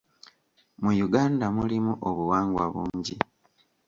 Mu 0.83 0.91
Uganda 1.05 1.45
mulimu 1.57 1.93
obuwangwa 2.07 2.63
bungi. 2.73 3.15